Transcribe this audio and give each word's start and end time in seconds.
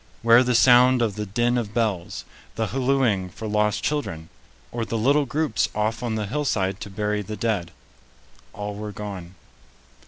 Where 0.23 0.43
the 0.43 0.55
sound 0.55 1.03
of 1.03 1.13
the 1.13 1.27
din 1.27 1.59
of 1.59 1.75
bells? 1.75 2.25
The 2.55 2.65
hallooing 2.65 3.29
for 3.29 3.47
lost 3.47 3.83
children? 3.83 4.29
Or 4.71 4.83
the 4.83 4.97
little 4.97 5.27
groups 5.27 5.69
off 5.75 6.01
on 6.01 6.15
the 6.15 6.25
hillside 6.25 6.79
to 6.79 6.89
bury 6.89 7.21
the 7.21 7.37
dead? 7.37 7.69
All 8.51 8.73
were 8.73 8.91
gone. 8.91 9.35